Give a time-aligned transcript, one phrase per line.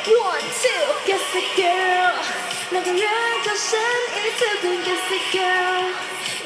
[0.00, 2.14] One two kiss it girl，
[2.70, 3.02] 两个人
[3.44, 3.78] 就剩
[4.16, 5.92] 一次变 kiss it girl，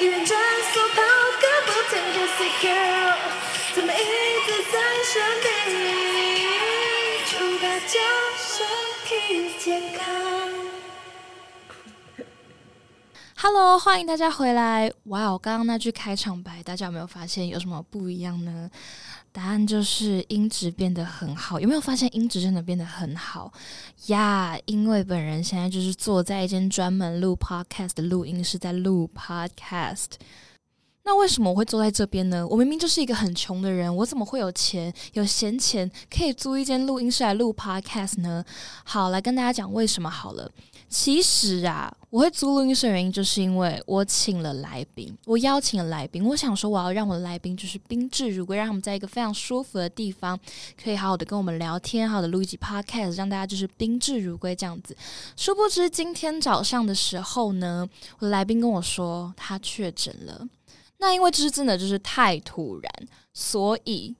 [0.01, 0.99] 一人穿梭跑
[1.41, 3.15] 个不停 kiss it girl，
[3.75, 3.97] 怎么一
[4.45, 5.47] 直在身边？
[7.31, 7.95] 祝大家
[8.37, 8.67] 身
[9.07, 10.05] 体健康。
[13.37, 14.91] Hello，欢迎大家回来。
[15.05, 18.69] 哇哦，刚刚那句开场白，大家有没有发现有什么不一样呢？
[19.35, 21.59] 答案就是音质变得很好。
[21.59, 23.53] 有没有发现音质真的变得很好
[24.07, 30.13] 呀因为本人现在就是坐在一间专门录 podcast 的录音室，在录 podcast。
[31.07, 32.47] 那为什么我会坐在这边呢？
[32.49, 38.43] 我明明就是一个很穷的人，我怎么会有钱、有闲钱可以租一间录音室来录 podcast 呢？
[38.85, 40.51] 好，来跟大家讲为什么好了。
[40.89, 50.39] 其实啊，我会租录音室的原因，就是因为我请了来宾，我邀请了来宾，我想说我要让我的来宾就是宾至如归，让他们在一个非常舒服的地方，
[50.83, 54.97] 可以好好的跟我们聊天，好好的录一集 podcast，让大家就是宾至如归这样子。
[55.37, 57.87] 殊不知今天早上的时候呢，
[58.21, 60.49] 我的来宾跟我说他确诊了。
[61.05, 62.91] 那因为这是真的就是太突然，
[63.35, 64.17] 所以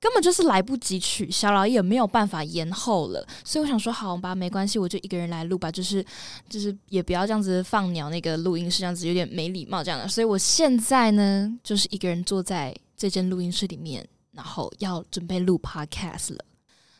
[0.00, 3.24] 根本就是来不及取消了，也没有办法延后了。
[3.44, 6.04] 所以我想说，好吧，没关系，我就一个人来录吧，就是
[6.48, 10.08] 就是也不要这样子放鸟那个录音室，这样子有点没礼貌这样的。
[10.08, 16.44] 所以我现在呢，就是一个人坐在这间录音室里面，然后要准备录 podcast 了。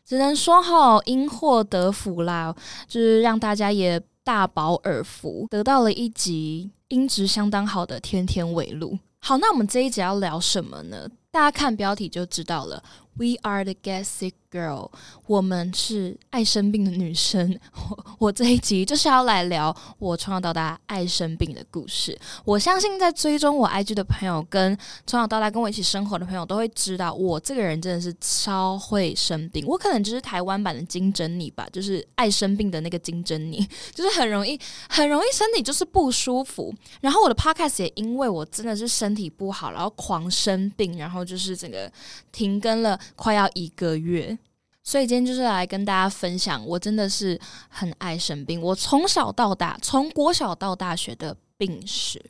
[0.04, 2.54] 只能说好，因祸得福啦，
[2.86, 8.98] 就是让大家也大饱耳福，得到了一集音质相当好的天天尾录。
[9.24, 11.08] 好，那我们这一集要聊什么呢？
[11.30, 12.82] 大家看标题就知道了。
[13.14, 14.90] We are the get sick girl，
[15.26, 17.58] 我们是爱生病的女生。
[17.74, 22.18] 我 我这一集就是要来聊我从小到大爱生病的故事。
[22.44, 29.66] 我相信在追踪我 IG 的朋友，跟从小到大跟我一起生活的朋友，都会知道我这个人真的是超会生病。
[29.66, 36.74] 我可能就是台湾版的金珍妮吧，就是爱生病的那个金珍妮， 就是很容易很容易身体就是不舒服。
[37.02, 41.92] 然后我的 podcast 也因为我真的是身体不好，然后狂生病，然后就是整个
[42.32, 42.98] 停更了。
[43.16, 44.38] 快要一个月，
[44.82, 48.60] 所以今天就是来跟大家分享，我真的是很爱生病。
[48.60, 52.24] 我从小到大，从国小到大学的病史。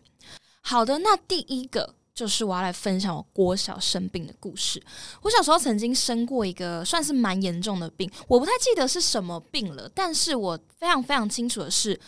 [0.61, 4.83] 好的，那第一个就是我要来分享我国小生病的故事。
[5.23, 11.99] 我小时候曾经生过一个算是蛮严重的病，我不太记得是什么病了，但是我非常非常清楚的是。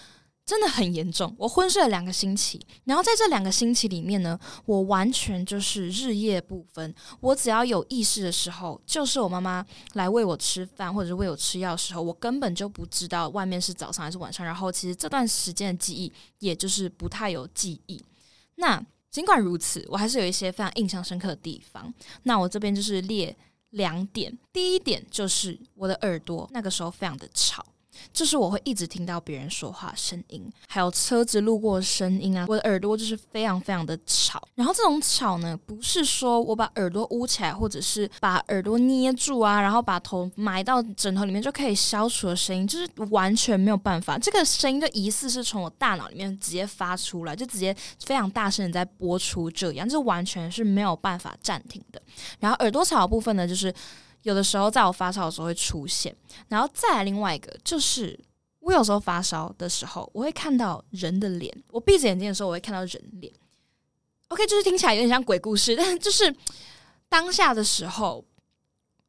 [0.46, 6.94] 真的很严重，我昏睡了两个星期，然后在这两个星期里面呢，我完全就是日夜不分。
[7.20, 14.44] 我只要有意识的时候，就是我妈妈来喂我吃饭或者是喂我吃药的时候，我根本就不知道外面是早上还是晚上。
[14.44, 18.04] 然后其实这段时间的记忆，也就是不太有记忆。
[18.56, 21.90] 那尽管如此，我还是有一些非常印象深刻的地方。
[22.24, 23.34] 那我这边就是列
[23.70, 27.64] 两点，第一点就是我的耳朵那个时候非常的吵。
[28.12, 34.42] 就是我会一直听到别人说话声音，还有车子路过声音啊，我的耳朵就是非常非常的吵。
[34.54, 44.18] 然后这种吵呢，不是说我把耳朵捂起来，或者是把耳朵捏住啊，然后把头埋到枕头里面就可以消除的声音，就是完全没有办法。
[44.18, 52.00] 这个声音就疑似是从我大脑里面直接发出来，就直接非常大声的在播出，这样就完全是没有办法暂停的。
[52.40, 53.74] 然后耳朵吵的部分呢，就是。
[54.24, 56.14] 有的时候在我发烧的时候会出现，
[56.48, 58.18] 然后再来另外一个就是
[58.58, 61.54] 我有时候发烧的时候，我会看到人的脸。
[61.70, 63.32] 我闭着眼睛的时候，我会看到人脸。
[64.28, 66.34] OK，就是听起来有点像鬼故事，但就是
[67.08, 68.24] 当下的时候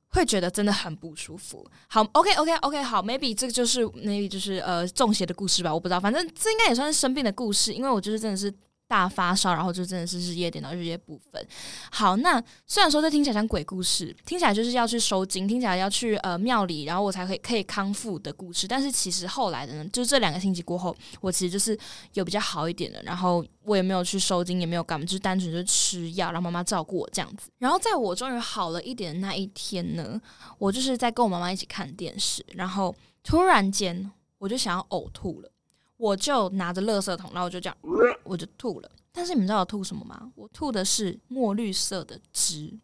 [0.10, 1.66] 会觉得真的很不舒服。
[1.88, 8.54] 好，OK，OK，OK，好，maybe 这个就是 maybe 就是呃中邪的故事吧，我不知道，反正这应该也算是生病的故事，因为我就是真的是。
[8.88, 11.48] 大发烧，然后就真的是日夜点到日夜不分。
[11.92, 18.68] 好，那虽然说这听起来像鬼故事，听起来就是要去收金，听起来要去呃庙里，然后我才可以可以康复的故事。
[18.68, 21.78] 但是其实后来的呢，就是这两个星期过后，我其实就是
[22.14, 27.50] 有比较好一点的，然后我也没有去收金，也没有干嘛，就是单纯就吃药，让妈妈照顾我这样子。
[27.58, 30.22] 然后在我终于好了一点的那一天呢，
[30.60, 35.52] 我就是在跟我妈妈一起看电视，然后突然间我就想要呕吐了。
[35.98, 37.78] 我就拿着垃圾桶，然后我就这样，
[38.24, 38.92] 我就吐了。
[39.12, 40.30] 但是你们知道我吐什么吗？
[40.36, 42.78] 我吐的是墨绿色的汁，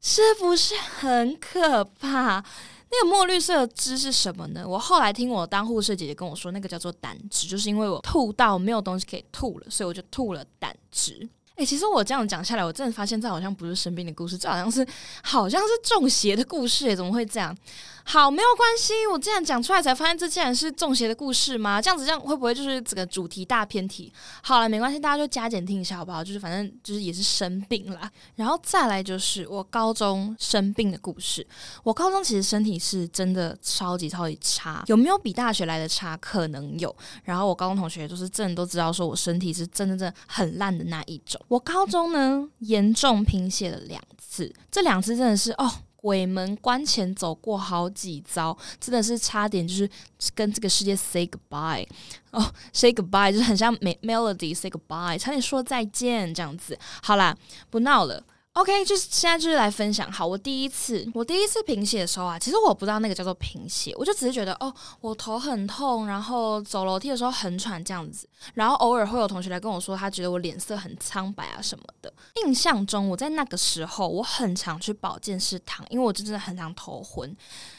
[0.00, 2.44] 是不是很可怕？
[2.90, 4.66] 那个墨绿色的汁是什么呢？
[4.66, 11.28] 我后来听我当护士姐姐跟我说，那个叫做胆汁，就是因为我吐到没有东西可以吐了，所以我就吐了胆汁。
[11.56, 14.86] 哎、其实我这样讲下来，我真的发现这好像不是生病的故事，这好像是
[15.22, 17.56] 好像是中邪的故事，哎，怎么会这样？
[18.04, 21.80] 好，没有关系，我这样讲出来才发现，这竟然是中邪的故事吗？
[21.80, 24.12] 这样子，这样会不会就是整个主题大偏题？
[24.42, 26.24] 好了，没关系，大家就加减听一下好不好？
[26.24, 31.46] 就是反正就是也是生病啦，然后再来就是我高中生病的故事。
[31.84, 36.16] 我高中其实身体是真的超级超级差，有没有比大学来的差？
[36.16, 36.92] 可能有。
[37.22, 41.40] 然后我高中同学就是真的都知道，说我身体是真的真的很烂的那一种。
[41.48, 45.70] 我高中呢严重贫血了两次，这两次真的是哦。
[46.02, 49.88] 鬼门关前走过好几遭，真的是差点就是
[50.34, 51.86] 跟这个世界 say goodbye
[52.32, 56.76] 哦，say goodbye 就是很像 melody say goodbye，差点说再见这样子。
[57.04, 57.36] 好啦，
[57.70, 58.20] 不闹了。
[58.54, 60.12] OK，就是现在就是来分享。
[60.12, 72.12] 好，我第一次我第一次贫血的时候啊，其实我不知道那个叫做贫血，我就只是觉得哦，我头很痛，然后走楼梯的时候很喘这样子，然后偶尔会有同学来跟我说，他觉得我脸色很苍白啊什么的。
[72.44, 77.34] 印象中我在那个时候我很常去保健室躺，因为我真的很常头昏。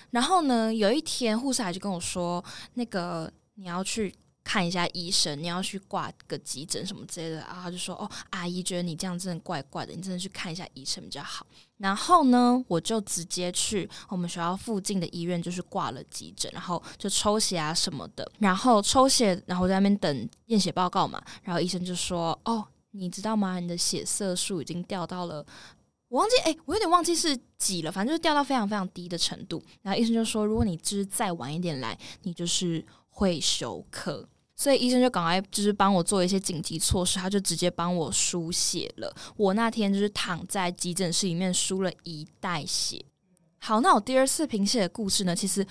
[0.10, 2.44] 然后呢，有一天护士还就跟我说，
[2.74, 4.12] 那个你要去。
[4.44, 11.46] 看一下医生，你要去挂个急诊什么之类的，然后他就说：“哦，阿姨觉得你这样真的怪怪的，你真的去看一下医生比较好。”
[11.78, 18.30] 然后呢，我就直接去我们学校附近的医院，就是挂了急诊，然后就抽血啊什么的。
[18.40, 21.24] 然后抽血，然后在那边等验血报告嘛。
[21.44, 23.60] 然后医生就说：“哦，你知道吗？
[23.60, 25.46] 你的血色素已经掉到了，
[26.10, 39.14] 我忘记，哎，我有点忘记是几了，反正就是掉到非常非常低的程度。”然后医生就说：“如果你就是再晚一点来，你就是会休克。”所以医生就赶快就是帮我做一些紧急措施，他就直接帮我输血了。
[39.36, 43.04] 我那天就是躺在急诊室里面输了一袋血。
[43.60, 45.66] 好，那我第二次贫血的故事呢，其实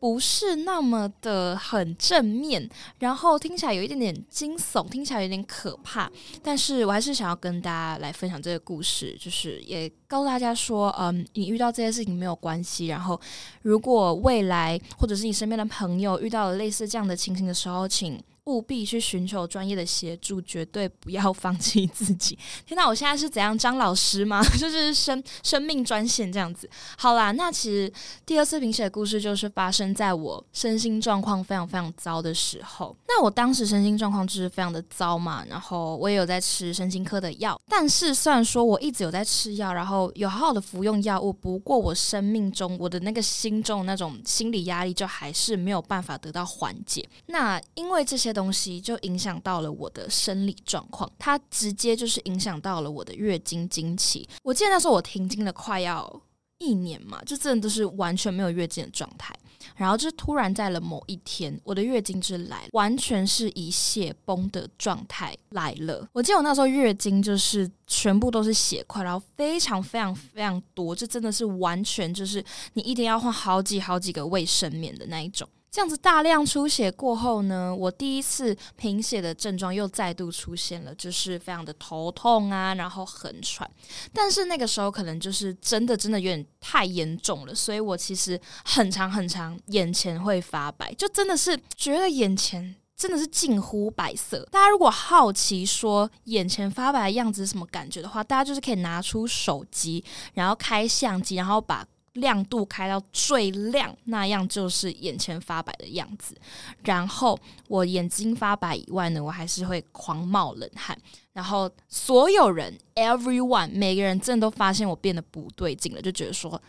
[0.00, 2.68] 不是那么的很正面，
[2.98, 6.10] 然后听起来有一点点惊悚，听起来有点可怕。
[6.42, 12.86] 但是我还是想要跟大家来分享这个故事，就是也告诉大家说，嗯，你遇到这些事情没有关系。
[12.86, 13.20] 然后，
[13.62, 22.36] 如果未来或者是你身边的朋友遇到了类似这样的情形的时候，请务必去寻求专业的协助，绝对不要放弃自己。
[22.64, 24.42] 天哪，我现在是怎样张老师吗？
[24.58, 26.68] 就是生生命专线这样子。
[26.96, 27.92] 好啦，那其实
[28.24, 32.96] 第二次贫血的故事就是发生在我身心状况非常非常糟的时候。
[33.06, 47.06] 那我当时身心状况就是非常的糟嘛，然后我也有在吃身心科的药，但是虽然说我一直有在吃药，然后有好好的服用药物，不过我生命中我的那个心中那种心理压力就还是没有办法得到缓解。
[47.26, 48.37] 那因为这些。
[48.38, 54.28] 东西就影响到了我的生理状况，它直接就是影响到了我的月经经期。
[54.42, 56.22] 我记得那时候我停经了快要
[56.58, 59.34] 一年嘛，就真的都是完全没有月经的状态。
[59.76, 66.08] 然后就突然在了某一天，我的月经就来，完全是以血崩的状态来了。
[66.12, 72.42] 我记得我那时候月经就是全部都是血块，然后非常非常非常多，这真的是完全就是
[72.74, 75.46] 你一定要换好几好几个卫生棉的那一种。
[75.70, 83.70] 这样子大量出血过后呢，我第一次贫血的症状又再度出现了，就是非常的头痛啊，然后很喘。
[84.12, 94.48] 但是那个时候可能就是真的真的有点太严重了，所以我其实很长很长眼前会发白，就真的是觉得眼前真的是近乎白色。
[94.50, 101.86] 大家如果好奇说眼前发白的样子是什么感觉的话，大家就是可以拿出手机，然后开相机，然后把。
[102.14, 106.36] 亮度开到最亮，那样就是眼前发白的样子。
[106.84, 107.38] 然后
[107.68, 110.96] 我眼睛发白以外呢，我还是会狂冒冷汗。
[111.32, 116.60] 然后所有人，everyone，每个人真的都发现我变得不对劲了，就觉得说。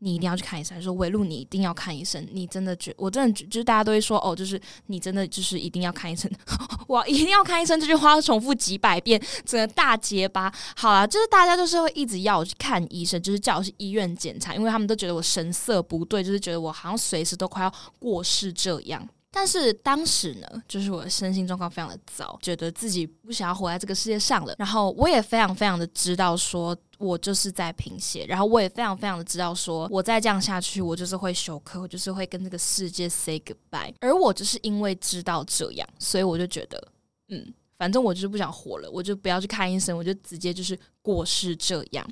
[0.00, 6.30] 你一定要去看医生，说维路你一定要看医生，你真的觉我真的就是大家都会说哦，就是你真的就是一定要看医生，
[6.86, 10.52] 我，一定要看医生这句话重复几百遍，整个大结巴。
[10.76, 19.08] 好了，就是大家就是会一直要我去看医生，就是叫我去医院检查，因为他们都觉得我神色不对，就是觉得我好像随时都快要过世这样。
[19.30, 24.54] 但是当时呢，就是我的身心状况非常的糟，觉得自己不想要活在这个世界上了。
[24.58, 28.24] 然后我也非常非常的知道，说我就是在贫血。
[28.26, 33.94] 然后我也非常非常的知道，说我再这样下去，我就是会休克，我就是会跟这个世界 say goodbye。
[34.00, 36.88] 而我就是因为知道这样，所以我就觉得，
[37.28, 42.06] 嗯，反正我就是不想活了，我就不要去看医生，我就直接就是过是这样。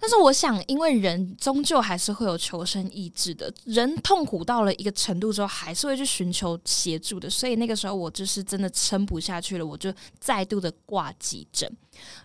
[0.00, 7.28] 但是我想，因为人终究还是会有求生意志的，人痛苦到了一个程度之后，还是会去寻求协助的。
[7.28, 11.68] 所以那个时候，我就是真的撑不下去了，我就再度的挂急诊。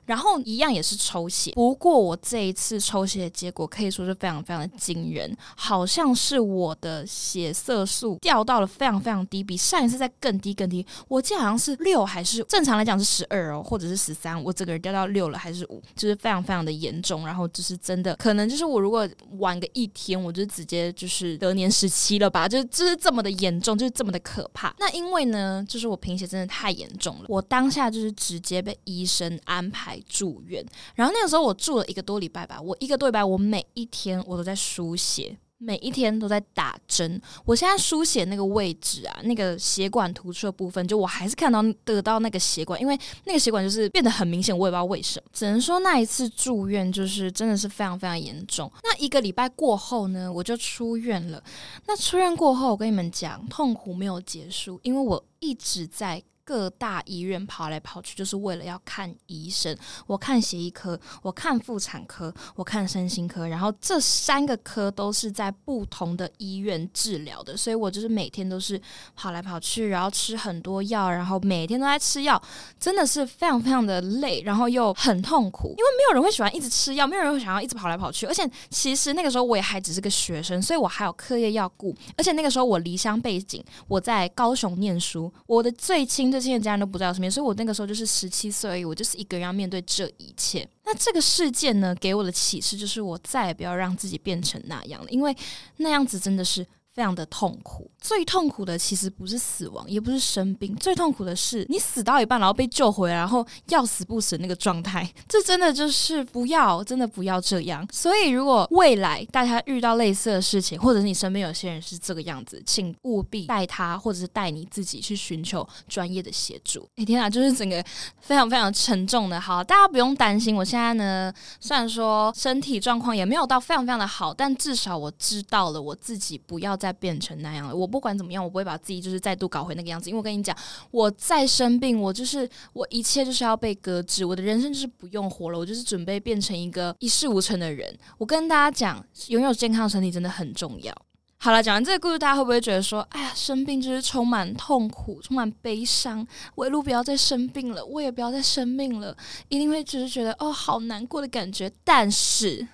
[0.05, 10.85] 然后一样也是抽血，不过我这一次抽血的结果可以说是非常非常的惊人，好像是我的血色素掉到了非常非常低，比上一次再更低更低。
[11.07, 17.25] 我记得好像是六还是正常来讲是十二哦，或者是十三，我整个人掉到六了还是五，就是非常非常的严重。
[17.25, 19.07] 然后就是真的可能就是我如果
[19.37, 24.75] 晚个一天，我就直接就是得年十七了吧，就就是这么的严重，就是这么的可怕。
[24.77, 29.39] 那因为呢，就是我贫血真的太严重了，我当下就是直接被医生。
[29.45, 32.59] 安排住院，然后那个时候我住了一个多礼拜吧。
[32.61, 37.21] 我一个多礼拜，我每一天我都在输血，每一天都在打针。
[37.45, 45.29] 我现在输血那个位置啊，那个血管突出的部分，就我还是看到得到那个血管，因为那个血管就是变得很明显，我也不知道为什么。
[45.31, 48.71] 只能说那一次住院就是真的是非常非常严重。
[48.83, 51.41] 那一个礼拜过后呢，我就出院了。
[51.87, 56.21] 那出院过后，我跟你们讲，痛苦没有结束，因为我一直在。
[56.45, 59.75] 各大医院跑来跑去，就是为了要看医生。
[60.07, 68.79] 我看血液科，我看妇产科，我看身心科，然后这三个科都是在不同的医院治疗的，所以我就是每天都是
[69.15, 72.41] 跑来跑去，然后吃很多药，然后每天都在吃药，
[72.77, 86.32] 真的是非常非常的累，然后又很痛苦，因为没有人会喜欢一直吃药，没有人会想要一直跑来跑去，而且其实那个时候我也还只是个学生，所以我还有课业要顾，而且那个时候我离乡背景，我在高雄念书，我的最亲。
[86.39, 90.67] 这些家人都不在我身边，所以我那个时候就是十七岁而已，我就是一个人要面对这一切。
[90.85, 95.35] 那这个事件呢，给我的启示就是，我再也不要让自己变成那样了，因为
[95.77, 96.65] 那样子真的是。
[96.93, 105.11] 非常的痛苦，最痛苦的其实不是死亡，也不是生病，最痛苦的是你死到一半，然后被救回来，然后要死不死那个状态。
[105.27, 107.87] 这真的就是不要，真的不要这样。
[107.91, 116.87] 所以，如果未来大家遇到类似的事情，或者是你身边有些人是这个样子，请务必带他，或者是带你自己去寻求专业的协助。
[116.97, 117.83] 哎天啊，就是整个
[118.21, 119.41] 非常非常沉重的。
[119.41, 126.77] 好，大家不用担心，我现在呢，虽然说身体状况也没有到非常非常的好，但至少我知道了我自己不要。
[126.83, 130.09] 再变成那样了，我不管怎么样，我不会把自己就是再度搞回那个样子。
[130.09, 130.53] 因为我跟你讲，
[130.91, 137.97] 我再生病，我就是我一切就是要被搁置，我的人生就是不用活了，我就是准备变成一个一事无成的人。
[138.17, 140.93] 我跟大家讲，拥有健康的身体真的很重要。
[141.37, 146.27] 好了，讲完这个故事，大家会不会觉得说，哎呀，生病就是充满痛苦，充满悲伤？
[146.55, 149.15] 我一路不要再生病了，我也不要再生病了，
[149.47, 151.71] 一定会只是觉得哦，好难过的感觉。
[151.85, 152.67] 但是。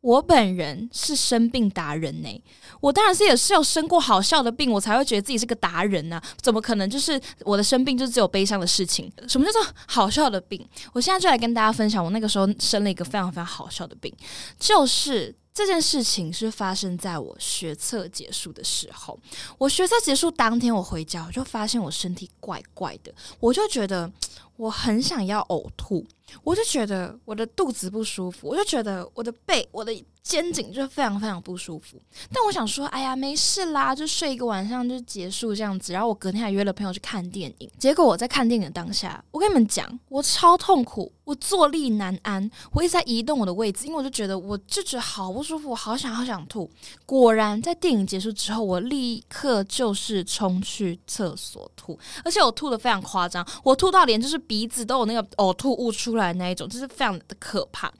[0.00, 2.42] 我本人是生病达人呢，
[2.80, 6.20] 我当然是也是有生过好笑的病，我才会觉得自己是个达人呢。
[6.40, 9.12] 怎么可能就是我的生病就只有悲伤的事情？
[9.28, 10.66] 什么叫做好笑的病？
[10.92, 14.10] 我现在就来跟大家分享，我那个时候生了一个非常非常好笑的病，
[14.58, 19.18] 就是这件事情是发生在我学测结束的时候。
[19.58, 24.10] 我学测结束当天，我回家我就发现我身体怪怪的，我就觉得
[24.56, 26.06] 我很想要呕吐。
[26.44, 29.92] 我就觉得我的肚子不舒服，我就觉得我的背、我的
[30.22, 32.00] 肩颈就非常非常不舒服。
[32.32, 35.92] 但我想说，哎呀，没事啦，就睡一个晚上就结束这样子。
[35.92, 37.68] 然后我隔天还约了朋友去看电影。
[37.80, 46.68] 结果我在看电影的当下，我跟你们讲，我超痛苦，我坐立难安，我一直在移动我的位置，因为我就觉得我就觉得好不舒服，我好想好想吐。
[47.06, 56.32] 果然在电影结束之后，我立刻就是冲去厕所吐，而且我吐的非常夸张，我吐到连就是鼻子都有那个呕吐物出来。
[56.32, 57.92] 那一种就是非常的可怕，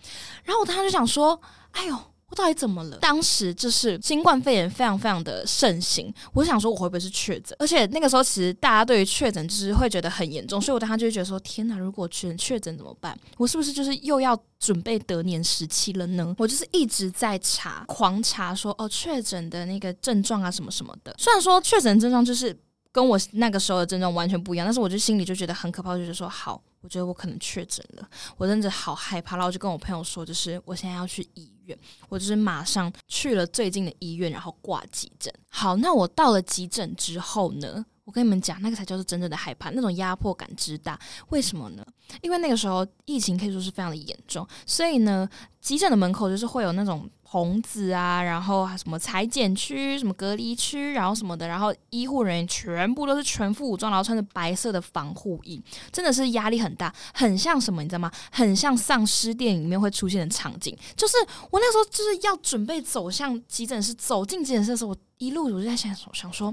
[0.42, 1.96] 然后我当时就想说：“哎呦，
[2.30, 7.56] 我到底怎么了？”当时就是新冠肺炎非常非常的盛行，我想说我会不会是确诊？
[7.58, 13.18] 而且那个时候其实大家对于确诊就是会觉得很严重，所以我当时就觉得说：“天哪，如果确确诊怎么办？
[13.36, 22.56] 我是不是就是又要准备得年时期了呢？”我就是一直在查，狂查说：“哦，确诊的那个症状啊，什么什么的。”虽然说确诊症状就是
[22.92, 26.62] 跟我那个时候的症状完全不一样，但是我就心里就觉得很可怕，就是说好。
[26.82, 35.32] 我觉得我可能确诊了，我真的好害怕，然后就跟我朋友说，就是我现在要去医院，我就是马上去了最近的医院，然后挂急诊。
[35.48, 40.98] 好，那我到了急诊之后呢，我跟你们讲，那个才叫做真正的害怕，那种压迫感之大。
[41.28, 41.86] 为什么呢？
[42.22, 45.28] 因为那个时候疫情可以说是非常的严重，所以呢，
[45.60, 47.08] 急诊的门口就是会有那种。
[47.32, 55.62] 棚子啊，然后什么裁剪区、什么隔离区，然后什么的，然后医护人员全部都是全副武装，然后穿着白色的防护衣，
[55.92, 58.10] 真的是压力很大，很像什么，你知道吗？
[58.32, 60.76] 很像丧尸电影里面会出现的场景。
[60.96, 61.16] 就是
[61.52, 66.52] 我那时候就是要准备走向急诊室，走进急诊室的时候，我一路我就在想，想说，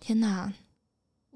[0.00, 0.52] 天哪，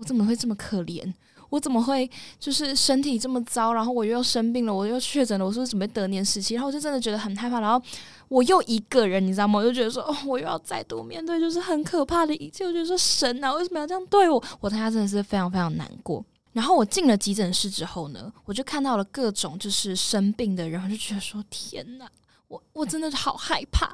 [0.00, 1.12] 我怎么会这么可怜？
[1.50, 6.54] 我怎么会就是身体这么糟，然后我又生病了，我又确诊了，我是不是准备得年时期？
[6.54, 7.85] 然后我就真的觉得很害怕，然后
[8.28, 9.59] 我又一个人，你知道吗？
[9.59, 12.64] 我就觉得说，哦，我又要再度面对，就是很可怕的一切。
[12.64, 14.42] 我觉得说，神啊，为什么要这样对我？
[14.61, 16.25] 我当下真的是非常非常难过。
[16.52, 22.09] 然后我进了急诊室之后呢，我就看到了各种就是生病的人，我就觉得说，天哪！
[22.50, 23.88] 我我真的好害怕，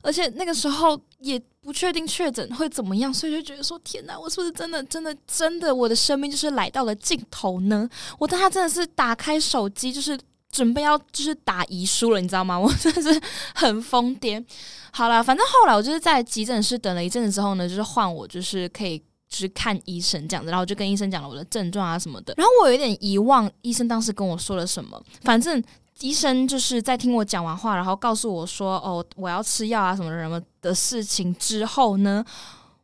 [0.00, 7.88] 而且那个时候也不确定确诊会怎么样，所以就觉得说天哪，我是不是真的真的真的我的生命就是来到了尽头呢？
[8.16, 10.16] 我当他真的是打开手机，就是
[10.52, 12.56] 准备要就是打遗书了，你知道吗？
[12.60, 13.20] 我真的是
[13.56, 14.44] 很疯癫。
[14.92, 18.96] 好了，反正后来我就是在急诊室等了一阵子之后呢，就是换我就是可以
[19.28, 22.32] 就是看医生这样子，然后就跟医生讲了我的症状啊什么的。
[22.36, 25.60] 然后我有点遗忘医生当时跟我说了什么，反正。
[26.00, 32.24] 医生就是在听我讲完话，然后告诉我说：“哦，我要吃药啊，什么什么的事情。”之后呢，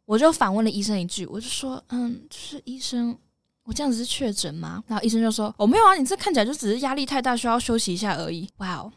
[0.05, 3.17] 我就反问了医生一句，我就说：“嗯，就是医生，
[3.65, 8.93] 我这样子是确诊吗？”然后医生就说：“哦，没有啊，你这看起来就只是压力太大，需要休息一下而已。”哇哦，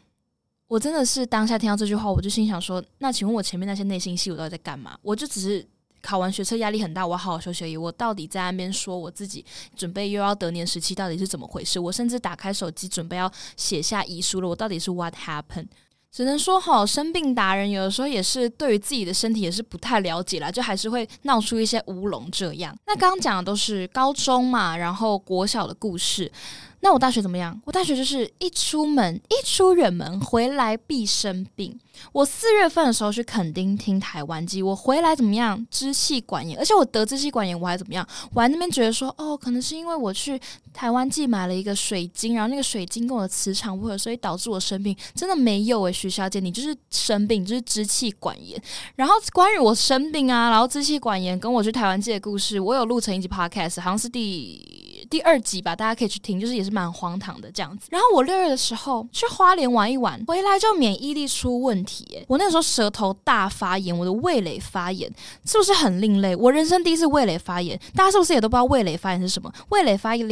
[0.68, 4.98] 我真的是当下听到这句话，我就心想说：“那请问我前面那些内心戏我到底在干嘛？
[5.02, 5.66] 我就只是。”
[6.06, 7.76] 考完学车压力很大，我要好好休息而已。
[7.76, 9.44] 我到底在那边说我自己
[9.74, 11.80] 准备又要得年时期，到底是怎么回事？
[11.80, 14.48] 我甚至打开手机准备要写下遗书了。
[14.48, 15.66] 我到底是 what happened？
[16.12, 22.74] 只能说哈，生病达人有的时候也是对于自己的身体也是不太了解啦，就还是会闹出一些乌龙这样。
[22.86, 26.30] 那刚刚讲的都是高中嘛，然后国小的故事。
[26.80, 27.60] 那我大学怎么样？
[27.64, 31.78] 我大学就是一出门一出远门回来必生病。
[32.12, 35.66] 我四月份的时候去垦丁听台湾机，我回来怎么样？
[35.70, 38.06] 支气管炎，而且我得支气管炎我还怎么样？
[38.34, 40.38] 我还那边觉得说，哦，可能是因为我去
[40.74, 44.94] 台湾记买了一个水晶，然后那个水晶跟我的磁场不合，所以导致我生病。
[45.14, 48.60] 真的没有诶，徐小姐，你就是生病，就是支气管炎。
[48.94, 54.85] 然后关于我生病啊，然后支气管炎跟我去台湾记的故事，我有录成一集 podcast，好像是第。
[55.08, 57.88] 第二集吧，大家可以去听，就是也是蛮荒唐的这样子。
[57.90, 65.12] 然后我六月的时候去花莲玩一玩，回来就免疫力出问题，我那个时候舌头大发炎，我的味蕾发炎，
[65.44, 66.34] 是不是很另类？
[66.34, 69.52] 我人生第一次味蕾发炎，大家是不是也都不知道味蕾发炎是什么？
[69.68, 70.28] 味蕾发炎，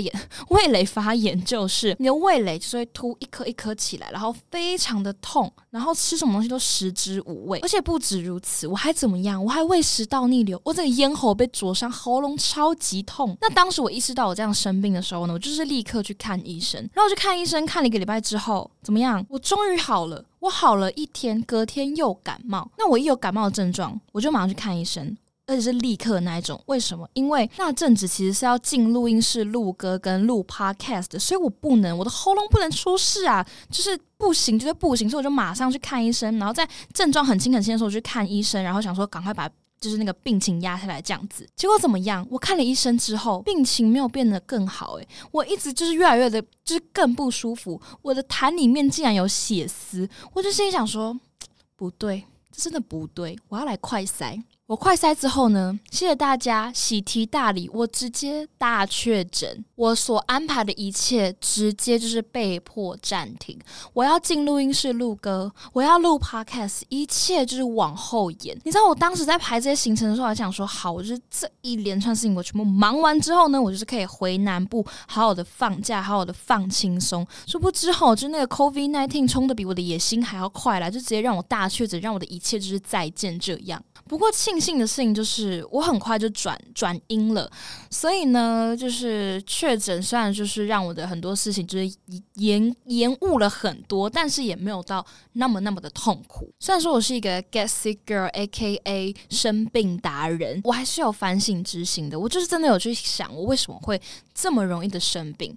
[0.48, 7.58] 味蕾发炎就是你的味蕾就是会突一颗一颗起来，然后非常的痛，然后吃什么东西都食之无味。
[7.60, 9.44] 而且不止如此，我还怎么样？
[9.44, 13.36] 我还胃食道逆流，我这个咽喉被灼伤，喉咙超级痛。
[13.40, 14.54] 那当时我意识到我这样。
[14.64, 19.24] 生病的时候呢，我就是立刻去看医生，然后去看医生，看了一个礼拜之后，怎么样？
[19.28, 22.70] 我终于好了，我好了一天，隔天又感冒。
[22.78, 25.16] 那我一有感冒的症状，我就马上去看医生，
[25.46, 26.58] 而且是立刻那一种。
[26.66, 27.06] 为什么？
[27.12, 36.38] 因为那阵子其实是要进录音室录歌跟录 podcast 的，所以我不能，我的喉咙不能出事啊，就是不行，就是不行，所以我就马上去看医生。
[36.38, 39.50] 然后在症状很轻很轻的时候去看医生，然后想说赶快把。
[39.84, 42.26] 就是那个病情压下来这样子，结果怎么样？
[42.30, 47.78] 我看了医生之后，病情没有变得更好，诶，我一直就是越来越的，就是更不舒服。
[48.00, 51.14] 我的痰里面竟然有血丝，我就心里想说，
[51.76, 54.42] 不对，这真的不对，我要来快塞。
[54.66, 55.78] 我快筛之后呢？
[55.90, 59.62] 谢谢大家，喜提大礼，我直接大确诊。
[59.74, 63.58] 我所安排的一切直接就是被迫暂停。
[63.92, 68.58] 我要进录音室录歌，我要录 podcast，一切就是往后延。
[68.64, 77.26] 你知道我当时在排这些行程的时候，还想说，好，我就是这一连串事情我全部忙完之后呢，我就是可以回南部好好的放假，好好的放轻松。
[77.46, 83.82] 殊不知后，就那个 COVID nineteen 冲的比我的野心还要快来，就直接让我大确诊，让我的一切就是再见这样。
[84.06, 87.50] 不过庆庆幸的事情就是，我很快就转转阴了，
[87.90, 91.96] 所以呢，就是确诊，虽然就是让我的很多事情就是
[92.34, 96.48] 延延误了很多，但是也没有到那么那么的痛苦。
[96.60, 102.18] 虽然说我是一个 get sick girl，A K A 生病达人，我还是有反省之心的。
[102.18, 104.00] 我就是真的有去想，我为什么会
[104.32, 105.56] 这么容易的生病。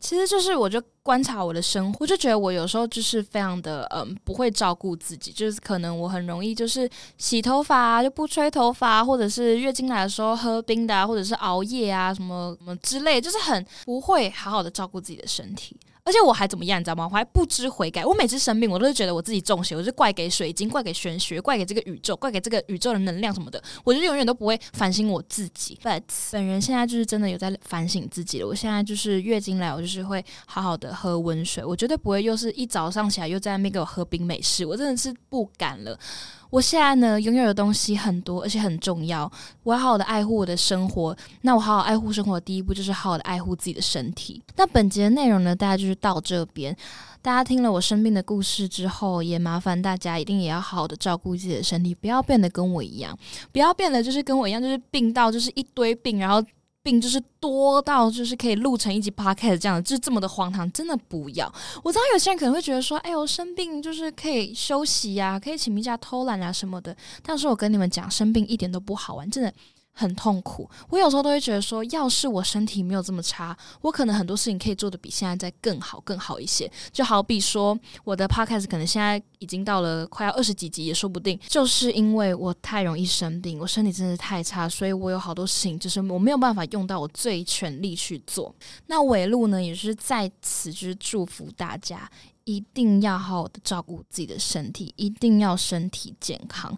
[0.00, 6.88] 其实就是，我就观察我的生活，我就觉得我有时候就是非常的嗯，不会照顾自己，就是可能我很容易就是
[7.18, 15.76] 洗头发，就不吹头发，或者是月经来的时候喝冰的，或者是熬夜啊，什么什么之类，就是很不会好好的照顾自己的身体。
[16.06, 17.08] 而且我还怎么样，你知道吗？
[17.10, 18.04] 我还不知悔改。
[18.04, 23.62] 我每次生病，我都是觉得我自己中邪，我就怪给水晶，怪给玄学，怪给这个宇宙，怪给这个宇宙的能量什么的。
[23.84, 25.80] 我就永远都不会反省我自己。
[25.82, 28.46] But 本人现在就是真的有在反省自己了。
[28.46, 35.98] 我现在就是月经来，我就是会好好的喝温水，我绝对不会又是一早上起来又在那边给我喝冰美式，我真的是不敢了。
[36.50, 39.28] 我现在呢，拥有的东西很多，而且很重要。
[39.64, 41.16] 我要好好的爱护我的生活。
[41.40, 44.40] 那我好好爱护生活第一步，就是好好的爱护自己的身体。
[44.54, 46.76] 那本节的内容呢，大家就是到这边。
[47.20, 53.18] 大家听了我生病的故事之后，也麻烦大家一定也要好好的照顾自己的身体，不要变得跟我一样，
[53.50, 56.44] 不要变得就是跟我一样，就是病到就是一堆病，然后
[56.84, 61.52] 病就是多到就是可以录成一集 podcast 这样，就是这么的荒唐，真的不要。
[61.82, 66.94] 我知道有些人可能会觉得说，哎呦，生病就是可以休息呀，可以请病假偷懒啊什么的。
[67.22, 69.52] 但是我跟你们讲，生病一点都不好玩，真的。
[69.96, 76.70] 很痛苦，我有时候都会觉得说，要是我身体没有这么差，我可能很多事情可以做的比现在再更好、更好一些。
[76.92, 81.38] 就好比说，我的 podcast 可能现在已经到了快要二十几集，也说不定。
[81.46, 88.52] 就是因为我太容易生病，我身体真的太差，所以我有好多事情就是我没有办法用到我最全力去做。
[88.88, 92.10] 那尾路呢，也是在此就是祝福大家。
[92.44, 96.76] 一定要好好的照顾自己的身体，一定要身体健康。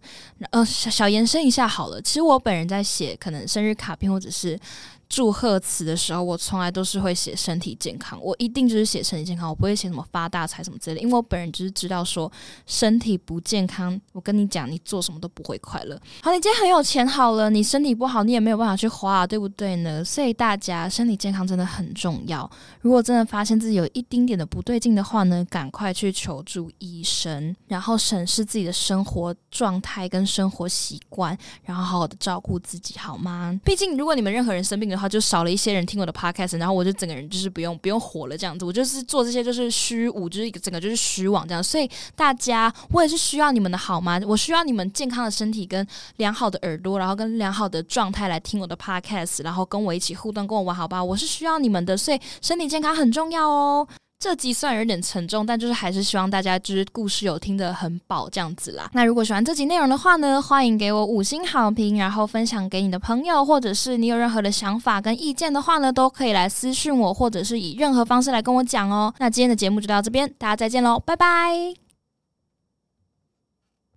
[0.51, 4.59] 呃，小小延伸一下好了，其实我本人在写可能生日卡片或者是。
[5.09, 12.31] 祝贺词的时候，我从来都是会写身体健康，我一定就是写身体健康，我不会写什么发大财什么之类的，因为我本人就是知道说
[12.67, 15.97] 身体不健康，我跟你讲，你做什么都不会快乐。
[16.23, 20.05] 好，你今天很有钱好了，你身体不好，你也没有办法去花，对不对呢？
[20.05, 22.51] 所以大家身体健康真的很重要。
[22.81, 33.59] 如果真的发现自己有一丁点的不对劲的话呢，赶快去求助医生，然后审视自己的生活状态跟生活习惯，然后好好的照顾自己，好吗？
[33.65, 34.96] 毕竟如果你们任何人生病了。
[34.97, 41.63] 然后就少了一些人听我的 podcast，然后我就整个人就是不用不用火了这样子，我就是做这些就是虚无，就是一个整个就是虚妄这样。
[41.63, 44.19] 所以大家，我也是需要你们的好吗？
[44.27, 51.05] 我需要你们健康的身体跟良好的耳朵，然后跟良好的状态来听我的 podcast，然后跟我一起互动，跟我玩，好吧？
[51.05, 53.87] 我是需要你们的，所以身体健康很重要哦。
[54.19, 58.89] 这集虽然有点沉重，但就是还是希望大家就是故事有听得很饱这样子啦。
[58.93, 69.13] 那如果喜欢这集内容的话呢，欢迎给我五星好评，然后分享给你的朋友，或者是你有任何的想法跟意见的话呢，都可以来私信我，或者是以任何方式来跟我讲哦。
[69.19, 71.86] 那今天的节目就到这边，大家再见喽，拜拜。